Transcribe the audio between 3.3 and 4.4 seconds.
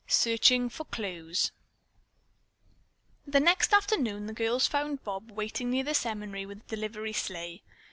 next afternoon the